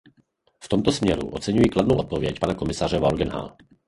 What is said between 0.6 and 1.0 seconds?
V tomto